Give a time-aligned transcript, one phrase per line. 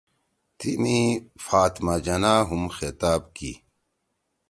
[0.57, 0.99] تیمی
[1.45, 3.51] فاطمہ جناح ہُم خطاب کی